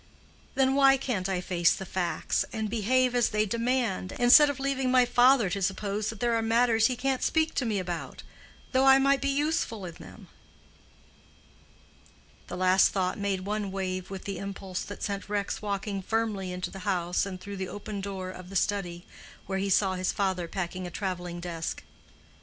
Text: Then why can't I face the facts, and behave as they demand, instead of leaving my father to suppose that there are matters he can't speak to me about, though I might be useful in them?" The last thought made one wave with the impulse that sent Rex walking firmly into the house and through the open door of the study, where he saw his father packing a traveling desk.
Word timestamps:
Then 0.55 0.73
why 0.73 0.97
can't 0.97 1.29
I 1.29 1.41
face 1.41 1.75
the 1.75 1.85
facts, 1.85 2.43
and 2.51 2.71
behave 2.71 3.13
as 3.13 3.29
they 3.29 3.45
demand, 3.45 4.13
instead 4.13 4.49
of 4.49 4.59
leaving 4.59 4.89
my 4.89 5.05
father 5.05 5.47
to 5.51 5.61
suppose 5.61 6.09
that 6.09 6.19
there 6.19 6.33
are 6.33 6.41
matters 6.41 6.87
he 6.87 6.95
can't 6.95 7.21
speak 7.21 7.53
to 7.53 7.65
me 7.67 7.77
about, 7.77 8.23
though 8.71 8.85
I 8.85 8.97
might 8.97 9.21
be 9.21 9.29
useful 9.29 9.85
in 9.85 9.93
them?" 9.93 10.27
The 12.47 12.57
last 12.57 12.89
thought 12.89 13.19
made 13.19 13.41
one 13.41 13.71
wave 13.71 14.09
with 14.09 14.23
the 14.25 14.39
impulse 14.39 14.81
that 14.85 15.03
sent 15.03 15.29
Rex 15.29 15.61
walking 15.61 16.01
firmly 16.01 16.51
into 16.51 16.71
the 16.71 16.79
house 16.79 17.27
and 17.27 17.39
through 17.39 17.57
the 17.57 17.69
open 17.69 18.01
door 18.01 18.31
of 18.31 18.49
the 18.49 18.55
study, 18.55 19.05
where 19.45 19.59
he 19.59 19.69
saw 19.69 19.93
his 19.93 20.11
father 20.11 20.47
packing 20.47 20.87
a 20.87 20.89
traveling 20.89 21.39
desk. 21.39 21.83